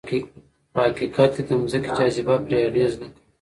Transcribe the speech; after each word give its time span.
په 0.73 0.79
حقیقت 0.87 1.31
کې 1.35 1.41
د 1.47 1.49
ځمکې 1.71 1.89
جاذبه 1.97 2.35
پرې 2.45 2.57
اغېز 2.69 2.93
نه 3.01 3.07
کوي. 3.11 3.19